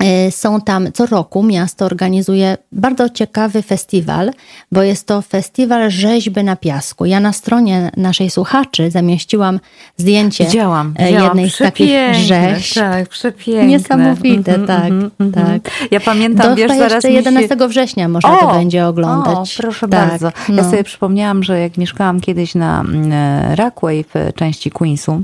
E, 0.00 0.30
są 0.30 0.60
tam 0.60 0.92
co 0.92 1.06
roku 1.06 1.42
miasto 1.42 1.84
organizuje 1.84 2.56
bardzo 2.72 3.08
ciekawy 3.08 3.62
festiwal, 3.62 4.30
bo 4.72 4.82
jest 4.82 5.06
to 5.06 5.22
festiwal 5.22 5.90
rzeźby 5.90 6.44
na 6.44 6.56
piasku. 6.56 7.04
Ja 7.04 7.20
na 7.20 7.32
stronie 7.32 7.90
naszej 7.96 8.30
słuchaczy 8.30 8.90
zamieściłam 8.90 9.60
zdjęcie 9.96 10.44
widziałam, 10.44 10.94
e, 10.96 11.06
widziałam. 11.06 11.24
jednej 11.24 11.50
z 11.50 11.58
takich 11.58 11.90
rzeźb. 12.12 12.74
Tak, 12.74 13.08
przepiękne. 13.08 13.66
Niesamowite, 13.66 14.54
mm 14.54 14.64
-hmm, 14.64 14.66
tak, 14.66 14.86
mm 14.86 15.10
-hmm, 15.20 15.34
tak. 15.34 15.72
Ja 15.90 16.00
pamiętam, 16.00 16.48
Do, 16.48 16.56
wiesz, 16.56 16.68
zaraz 16.68 16.92
jeszcze 16.92 17.10
11 17.10 17.48
się... 17.58 17.68
września 17.68 18.08
można 18.08 18.38
o, 18.38 18.40
to 18.40 18.52
będzie 18.52 18.86
oglądać. 18.86 19.58
O, 19.58 19.62
proszę 19.62 19.88
tak, 19.88 20.08
bardzo. 20.08 20.26
Ja 20.48 20.54
no. 20.54 20.70
sobie 20.70 20.84
przypomniałam, 20.84 21.42
że 21.42 21.60
jak 21.60 21.76
mieszkałam 21.76 22.20
kiedyś 22.20 22.54
na 22.54 22.80
mm, 22.80 23.12
e, 23.12 23.56
Rockway 23.56 24.04
w 24.14 24.34
części 24.34 24.70
Queensu, 24.70 25.22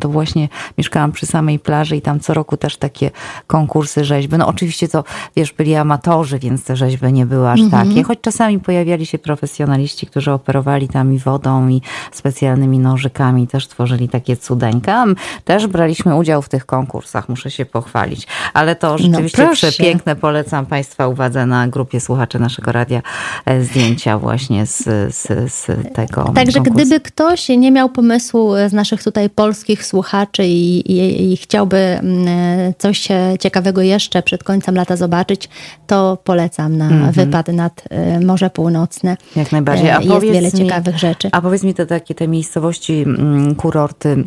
to 0.00 0.08
właśnie 0.08 0.48
mieszkałam 0.78 1.12
przy 1.12 1.26
samej 1.26 1.58
plaży 1.58 1.96
i 1.96 2.02
tam 2.02 2.20
co 2.20 2.34
roku 2.34 2.56
też 2.56 2.76
takie 2.76 3.10
konkursy 3.46 4.04
rzeźby. 4.16 4.38
No 4.38 4.46
oczywiście 4.46 4.88
to, 4.88 5.04
wiesz, 5.36 5.52
byli 5.52 5.74
amatorzy, 5.74 6.38
więc 6.38 6.64
te 6.64 6.76
rzeźby 6.76 7.12
nie 7.12 7.26
były 7.26 7.48
aż 7.48 7.60
mhm. 7.60 7.88
takie, 7.88 8.02
choć 8.02 8.18
czasami 8.20 8.60
pojawiali 8.60 9.06
się 9.06 9.18
profesjonaliści, 9.18 10.06
którzy 10.06 10.32
operowali 10.32 10.88
tam 10.88 11.12
i 11.12 11.18
wodą 11.18 11.68
i 11.68 11.82
specjalnymi 12.12 12.78
nożykami, 12.78 13.46
też 13.46 13.68
tworzyli 13.68 14.08
takie 14.08 14.36
cudeńka. 14.36 15.04
Też 15.44 15.66
braliśmy 15.66 16.16
udział 16.16 16.42
w 16.42 16.48
tych 16.48 16.66
konkursach, 16.66 17.28
muszę 17.28 17.50
się 17.50 17.66
pochwalić. 17.66 18.26
Ale 18.54 18.76
to 18.76 18.90
no 18.90 18.98
rzeczywiście 18.98 19.44
no 19.44 19.52
przepiękne, 19.52 20.16
polecam 20.16 20.66
Państwa 20.66 21.08
uwadze 21.08 21.46
na 21.46 21.68
grupie 21.68 22.00
słuchaczy 22.00 22.38
naszego 22.38 22.72
radia 22.72 23.02
e, 23.44 23.62
zdjęcia 23.62 24.18
właśnie 24.18 24.66
z, 24.66 24.84
z, 25.14 25.52
z 25.52 25.66
tego 25.94 26.24
Także 26.34 26.58
konkursu. 26.58 26.62
gdyby 26.62 27.00
ktoś 27.00 27.48
nie 27.48 27.72
miał 27.72 27.88
pomysłu 27.88 28.52
z 28.68 28.72
naszych 28.72 29.02
tutaj 29.02 29.30
polskich 29.30 29.86
słuchaczy 29.86 30.44
i, 30.44 30.92
i, 30.92 31.32
i 31.32 31.36
chciałby 31.36 31.76
mm, 31.76 32.28
e, 32.28 32.74
coś 32.78 33.08
ciekawego 33.40 33.82
jeszcze 33.82 33.95
jeszcze 33.96 34.22
przed 34.22 34.44
końcem 34.44 34.74
lata 34.74 34.96
zobaczyć, 34.96 35.48
to 35.86 36.18
polecam 36.24 36.76
na 36.76 36.86
mm 36.86 37.10
-hmm. 37.10 37.14
wypad 37.14 37.48
nad 37.48 37.82
e, 37.90 38.20
Morze 38.20 38.50
Północne. 38.50 39.16
Jak 39.36 39.52
najbardziej. 39.52 39.90
A 39.90 40.00
Jest 40.00 40.20
wiele 40.20 40.40
mi, 40.42 40.52
ciekawych 40.52 40.98
rzeczy. 40.98 41.28
A 41.32 41.40
powiedz 41.40 41.62
mi 41.62 41.74
te 41.74 41.86
takie 41.86 42.14
te 42.14 42.28
miejscowości, 42.28 43.02
mm, 43.02 43.54
kurorty, 43.54 44.24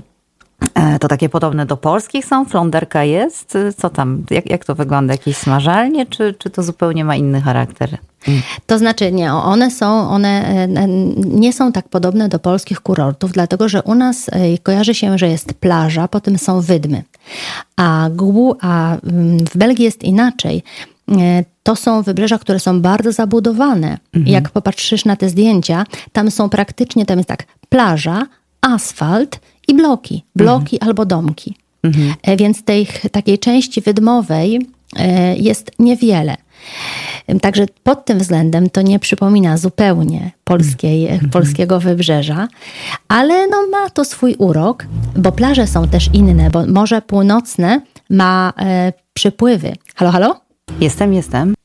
e, 0.73 0.99
to 0.99 1.07
takie 1.07 1.29
podobne 1.29 1.65
do 1.65 1.77
polskich 1.77 2.25
są? 2.25 2.45
Fląderka 2.45 3.03
jest? 3.03 3.57
Co 3.77 3.89
tam? 3.89 4.23
Jak, 4.29 4.49
jak 4.49 4.65
to 4.65 4.75
wygląda? 4.75 5.13
Jakieś 5.13 5.37
smażalnie, 5.37 6.05
czy, 6.05 6.33
czy 6.33 6.49
to 6.49 6.63
zupełnie 6.63 7.05
ma 7.05 7.15
inny 7.15 7.41
charakter? 7.41 7.97
To 8.65 8.77
znaczy 8.77 9.11
nie, 9.11 9.33
one 9.33 9.71
są, 9.71 10.09
one 10.09 10.47
e, 10.47 10.67
nie 11.17 11.53
są 11.53 11.71
tak 11.71 11.89
podobne 11.89 12.29
do 12.29 12.39
polskich 12.39 12.79
kurortów, 12.79 13.31
dlatego 13.31 13.69
że 13.69 13.83
u 13.83 13.95
nas 13.95 14.29
kojarzy 14.63 14.93
się, 14.93 15.17
że 15.17 15.27
jest 15.27 15.53
plaża, 15.53 16.07
potem 16.07 16.37
są 16.37 16.61
wydmy. 16.61 17.03
A, 17.75 18.09
a 18.61 18.97
mm, 18.97 19.45
w 19.45 19.57
Belgii 19.57 19.85
jest 19.85 20.03
inaczej. 20.03 20.63
E, 21.11 21.43
to 21.63 21.75
są 21.75 22.01
wybrzeża, 22.01 22.37
które 22.37 22.59
są 22.59 22.81
bardzo 22.81 23.11
zabudowane. 23.11 23.97
Mhm. 24.13 24.33
Jak 24.33 24.49
popatrzysz 24.49 25.05
na 25.05 25.15
te 25.15 25.29
zdjęcia, 25.29 25.85
tam 26.11 26.31
są 26.31 26.49
praktycznie, 26.49 27.05
tam 27.05 27.17
jest 27.17 27.29
tak, 27.29 27.43
plaża, 27.69 28.25
asfalt 28.61 29.39
i 29.67 29.73
bloki. 29.73 30.23
Bloki 30.35 30.75
mhm. 30.75 30.89
albo 30.89 31.05
domki. 31.05 31.55
Mhm. 31.83 32.13
E, 32.23 32.37
więc 32.37 32.63
tej 32.63 32.87
takiej 33.11 33.39
części 33.39 33.81
wydmowej 33.81 34.67
e, 34.95 35.35
jest 35.35 35.71
niewiele. 35.79 36.37
Także 37.41 37.65
pod 37.83 38.05
tym 38.05 38.19
względem 38.19 38.69
to 38.69 38.81
nie 38.81 38.99
przypomina 38.99 39.57
zupełnie 39.57 40.31
polskiej, 40.43 41.07
mm. 41.07 41.29
polskiego 41.29 41.79
wybrzeża, 41.79 42.47
ale 43.07 43.47
no 43.47 43.57
ma 43.71 43.89
to 43.89 44.05
swój 44.05 44.35
urok, 44.35 44.85
bo 45.15 45.31
plaże 45.31 45.67
są 45.67 45.87
też 45.87 46.09
inne, 46.13 46.49
bo 46.49 46.65
Morze 46.65 47.01
Północne 47.01 47.81
ma 48.09 48.53
e, 48.59 48.93
przypływy. 49.13 49.75
Halo, 49.95 50.11
halo? 50.11 50.41
Jestem, 50.79 51.13
jestem 51.13 51.58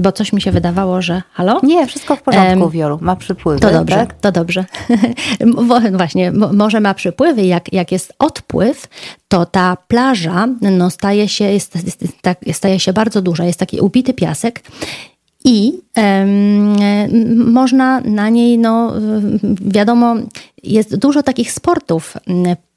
bo 0.00 0.12
coś 0.12 0.32
mi 0.32 0.42
się 0.42 0.52
wydawało, 0.52 1.02
że 1.02 1.22
halo? 1.32 1.60
Nie, 1.62 1.86
wszystko 1.86 2.16
w 2.16 2.22
porządku, 2.22 2.62
um, 2.62 2.70
Wiolu. 2.70 2.98
Ma 3.00 3.16
przypływy. 3.16 3.60
To 3.60 3.70
dobrze, 3.72 3.96
tak? 3.96 4.14
to 4.20 4.32
dobrze. 4.32 4.64
Właśnie, 5.96 6.32
może 6.32 6.80
ma 6.80 6.94
przypływy. 6.94 7.42
Jak, 7.42 7.72
jak 7.72 7.92
jest 7.92 8.12
odpływ, 8.18 8.88
to 9.28 9.46
ta 9.46 9.76
plaża 9.88 10.48
no, 10.60 10.90
staje, 10.90 11.28
się, 11.28 11.44
jest, 11.44 11.84
jest, 11.84 12.04
tak, 12.22 12.38
staje 12.52 12.80
się 12.80 12.92
bardzo 12.92 13.22
duża. 13.22 13.44
Jest 13.44 13.58
taki 13.58 13.80
ubity 13.80 14.14
piasek 14.14 14.62
i 15.44 15.72
um, 15.96 17.52
można 17.52 18.00
na 18.00 18.28
niej, 18.28 18.58
no 18.58 18.92
wiadomo, 19.60 20.14
jest 20.62 20.96
dużo 20.96 21.22
takich 21.22 21.52
sportów 21.52 22.16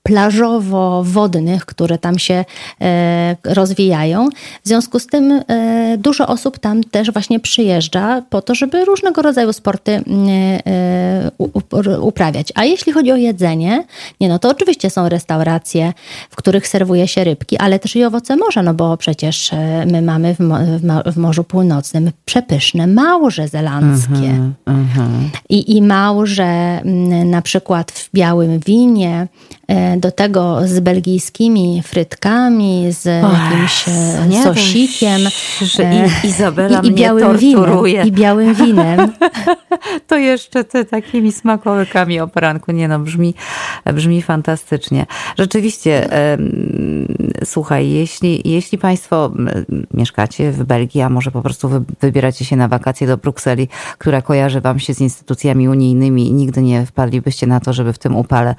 plażowo-wodnych, 0.03 1.65
które 1.65 1.98
tam 1.98 2.19
się 2.19 2.45
e, 2.81 3.36
rozwijają. 3.43 4.29
W 4.63 4.67
związku 4.67 5.00
z 5.00 5.07
tym 5.07 5.31
e, 5.31 5.98
dużo 5.98 6.27
osób 6.27 6.60
tam 6.60 6.83
też 6.83 7.12
właśnie 7.12 7.39
przyjeżdża 7.39 8.22
po 8.29 8.41
to, 8.41 8.55
żeby 8.55 8.86
różnego 8.86 9.22
rodzaju 9.22 9.53
sporty 9.53 10.03
e, 10.65 11.31
uprawiać. 12.01 12.51
A 12.55 12.65
jeśli 12.65 12.91
chodzi 12.91 13.12
o 13.12 13.15
jedzenie, 13.15 13.83
nie 14.22 14.29
no 14.29 14.39
to 14.39 14.50
oczywiście 14.50 14.89
są 14.89 15.10
restauracje, 15.10 15.93
w 16.29 16.36
których 16.36 16.67
serwuje 16.67 17.07
się 17.07 17.24
rybki, 17.24 17.57
ale 17.57 17.79
też 17.79 17.95
i 17.95 18.03
owoce 18.03 18.36
morza, 18.36 18.63
no 18.63 18.74
bo 18.74 18.98
przecież 18.98 19.51
my 19.91 20.01
mamy 20.01 20.36
w, 21.05 21.17
Morzu 21.17 21.43
Północnym 21.43 22.12
przepyszne 22.25 22.88
małże 22.88 23.48
zelandzkie. 23.48 24.13
Mm 24.13 24.55
-hmm, 24.65 25.27
I, 25.50 25.77
I 25.77 25.81
małże 25.81 26.81
na 27.25 27.41
przykład 27.41 27.91
w 27.91 28.10
białym 28.13 28.60
winie, 28.60 29.27
do 29.98 30.12
tego 30.12 30.67
z 30.67 30.79
belgijskimi 30.79 31.82
frytkami, 31.86 32.88
z 32.89 33.05
jakimś 33.05 33.86
e, 33.88 34.43
sosikiem. 34.43 35.22
Że 35.62 35.84
i, 36.24 36.27
Izabela 36.27 36.79
i, 36.79 36.88
i 36.88 36.91
białym 36.91 37.24
torturuje. 37.24 37.93
winem. 37.93 38.08
I 38.08 38.12
białym 38.12 38.53
winem. 38.53 39.12
to 40.08 40.17
jeszcze 40.17 40.63
te 40.63 40.86
takimi 40.86 41.32
smakołykami 41.32 42.20
o 42.20 42.27
poranku. 42.27 42.72
Nie 42.72 42.88
no, 42.88 43.00
brzmi, 43.00 43.34
brzmi 43.93 44.22
fantastycznie. 44.22 45.05
Rzeczywiście, 45.38 46.10
słuchaj, 47.43 47.89
jeśli, 47.89 48.41
jeśli 48.46 48.77
Państwo 48.77 49.32
mieszkacie 49.93 50.51
w 50.51 50.63
Belgii, 50.63 51.01
a 51.01 51.10
może 51.10 51.32
po 51.32 51.41
prostu 51.41 51.70
wy, 51.70 51.82
wybieracie 52.01 52.46
się 52.46 52.55
na 52.55 52.67
wakacje 52.67 53.08
do 53.08 53.17
Brukseli, 53.17 53.67
która 53.98 54.22
kojarzy 54.22 54.62
Wam 54.62 54.79
się 54.79 54.93
z 54.93 55.01
instytucjami 55.01 55.70
unijnymi 55.70 56.27
i 56.27 56.34
nigdy 56.34 56.62
nie 56.62 56.86
wpadlibyście 56.86 57.48
na 57.48 57.60
to, 57.60 57.74
żeby 57.74 57.93
w 57.93 58.00
tym 58.00 58.15
upale 58.15 58.55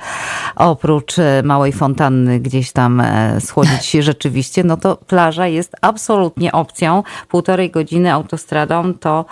oprócz 0.56 0.93
e, 1.18 1.42
małej 1.42 1.72
fontanny 1.72 2.40
gdzieś 2.40 2.72
tam 2.72 3.00
e, 3.00 3.40
schłodzić 3.40 3.84
się 3.84 4.02
rzeczywiście, 4.02 4.64
no 4.64 4.76
to 4.76 4.96
plaża 4.96 5.46
jest 5.46 5.76
absolutnie 5.80 6.52
opcją. 6.52 7.02
Półtorej 7.28 7.70
godziny 7.70 8.12
autostradą 8.12 8.94
to 8.94 9.24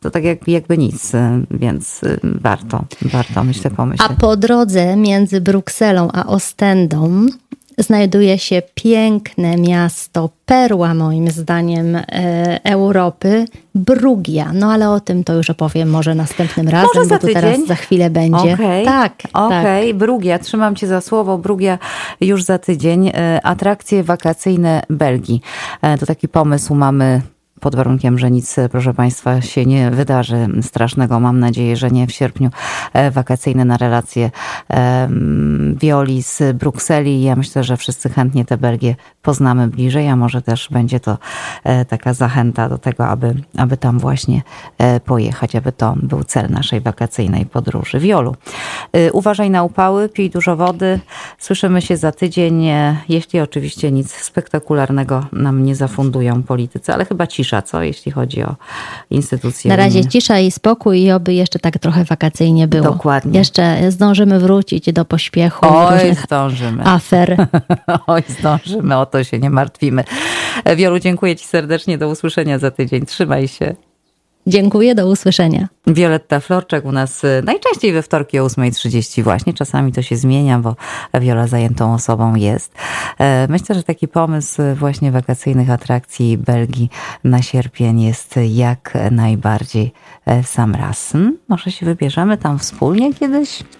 to 0.00 0.10
tak 0.10 0.24
jak, 0.24 0.48
jakby 0.48 0.78
nic, 0.78 1.12
więc 1.50 2.00
warto, 2.22 2.84
warto 3.02 3.44
myślę 3.44 3.70
pomyśleć. 3.70 4.10
A 4.10 4.20
po 4.20 4.36
drodze 4.36 4.96
między 4.96 5.40
Brukselą 5.40 6.08
a 6.12 6.26
Ostendą 6.26 7.26
znajduje 7.82 8.38
się 8.38 8.62
piękne 8.74 9.56
miasto, 9.56 10.30
perła 10.46 10.94
moim 10.94 11.30
zdaniem 11.30 11.96
e, 11.96 12.02
Europy, 12.64 13.44
Brugia. 13.74 14.52
No 14.54 14.72
ale 14.72 14.90
o 14.90 15.00
tym 15.00 15.24
to 15.24 15.34
już 15.34 15.50
opowiem 15.50 15.90
może 15.90 16.14
następnym 16.14 16.68
razem, 16.68 16.88
może 16.94 17.08
za 17.08 17.18
bo 17.18 17.26
tu 17.26 17.34
teraz 17.34 17.66
za 17.66 17.74
chwilę 17.74 18.10
będzie. 18.10 18.54
Okay. 18.54 18.84
Tak, 18.84 19.12
Okej, 19.32 19.90
okay. 19.90 19.94
Brugia, 19.94 20.38
trzymam 20.38 20.76
cię 20.76 20.86
za 20.86 21.00
słowo. 21.00 21.38
Brugia 21.38 21.78
już 22.20 22.42
za 22.42 22.58
tydzień. 22.58 23.08
E, 23.08 23.40
atrakcje 23.42 24.02
wakacyjne 24.02 24.82
Belgii. 24.90 25.40
E, 25.82 25.98
to 25.98 26.06
taki 26.06 26.28
pomysł 26.28 26.74
mamy 26.74 27.22
pod 27.60 27.76
warunkiem, 27.76 28.18
że 28.18 28.30
nic, 28.30 28.56
proszę 28.70 28.94
Państwa, 28.94 29.40
się 29.40 29.66
nie 29.66 29.90
wydarzy 29.90 30.48
strasznego. 30.62 31.20
Mam 31.20 31.40
nadzieję, 31.40 31.76
że 31.76 31.90
nie 31.90 32.06
w 32.06 32.12
sierpniu 32.12 32.50
e, 32.92 33.10
wakacyjne 33.10 33.64
na 33.64 33.76
relacje 33.76 34.30
Wioli 35.76 36.22
z 36.22 36.56
Brukseli. 36.56 37.22
Ja 37.22 37.36
myślę, 37.36 37.64
że 37.64 37.76
wszyscy 37.76 38.08
chętnie 38.08 38.44
tę 38.44 38.58
Belgię 38.58 38.96
poznamy 39.22 39.68
bliżej, 39.68 40.08
a 40.08 40.16
może 40.16 40.42
też 40.42 40.68
będzie 40.70 41.00
to 41.00 41.18
e, 41.64 41.84
taka 41.84 42.14
zachęta 42.14 42.68
do 42.68 42.78
tego, 42.78 43.06
aby, 43.06 43.34
aby 43.56 43.76
tam 43.76 43.98
właśnie 43.98 44.42
e, 44.78 45.00
pojechać, 45.00 45.56
aby 45.56 45.72
to 45.72 45.94
był 46.02 46.24
cel 46.24 46.50
naszej 46.50 46.80
wakacyjnej 46.80 47.46
podróży. 47.46 47.98
Wiolu, 47.98 48.36
uważaj 49.12 49.50
na 49.50 49.62
upały, 49.62 50.08
pij 50.08 50.30
dużo 50.30 50.56
wody. 50.56 51.00
Słyszymy 51.38 51.82
się 51.82 51.96
za 51.96 52.12
tydzień, 52.12 52.66
jeśli 53.08 53.40
oczywiście 53.40 53.92
nic 53.92 54.12
spektakularnego 54.14 55.26
nam 55.32 55.64
nie 55.64 55.76
zafundują 55.76 56.42
politycy, 56.42 56.92
ale 56.92 57.04
chyba 57.04 57.26
cisza 57.26 57.50
cisza, 57.50 57.62
co 57.62 57.82
jeśli 57.82 58.12
chodzi 58.12 58.42
o 58.42 58.56
instytucje. 59.10 59.68
Na 59.68 59.76
razie 59.76 60.04
cisza 60.04 60.38
i 60.38 60.50
spokój 60.50 61.02
i 61.02 61.12
oby 61.12 61.34
jeszcze 61.34 61.58
tak 61.58 61.78
trochę 61.78 62.04
wakacyjnie 62.04 62.68
było. 62.68 62.84
Dokładnie. 62.84 63.38
Jeszcze 63.38 63.92
zdążymy 63.92 64.38
wrócić 64.38 64.92
do 64.92 65.04
pośpiechu. 65.04 65.66
Oj, 65.68 66.14
zdążymy. 66.24 66.84
Afer. 66.84 67.46
Oj, 68.06 68.22
zdążymy, 68.28 68.96
o 68.96 69.06
to 69.10 69.24
się 69.24 69.38
nie 69.38 69.50
martwimy. 69.50 70.04
Wielu, 70.76 70.98
dziękuję 70.98 71.36
Ci 71.36 71.46
serdecznie, 71.46 71.98
do 71.98 72.08
usłyszenia 72.08 72.58
za 72.58 72.70
tydzień. 72.70 73.06
Trzymaj 73.06 73.48
się. 73.48 73.74
Dziękuję, 74.46 74.94
do 74.94 75.08
usłyszenia. 75.08 75.68
Wioletta 75.86 76.40
Florczak 76.40 76.84
u 76.84 76.92
nas 76.92 77.24
y, 77.24 77.42
najczęściej 77.44 77.92
we 77.92 78.02
wtorki 78.02 78.38
o 78.38 78.46
8.30 78.46 79.22
właśnie. 79.22 79.54
Czasami 79.54 79.92
to 79.92 80.02
się 80.02 80.16
zmienia, 80.16 80.58
bo 80.58 80.76
Wiola 81.20 81.46
zajętą 81.46 81.94
osobą 81.94 82.34
jest. 82.34 82.74
E, 83.18 83.46
myślę, 83.48 83.74
że 83.74 83.82
taki 83.82 84.08
pomysł 84.08 84.62
właśnie 84.74 85.12
wakacyjnych 85.12 85.70
atrakcji 85.70 86.38
Belgii 86.38 86.90
na 87.24 87.42
sierpień 87.42 88.00
jest 88.00 88.34
jak 88.48 88.98
najbardziej 89.10 89.92
e, 90.26 90.42
sam 90.42 90.74
raz. 90.74 91.12
Hmm? 91.12 91.38
Może 91.48 91.70
się 91.70 91.86
wybierzemy 91.86 92.38
tam 92.38 92.58
wspólnie 92.58 93.14
kiedyś? 93.14 93.62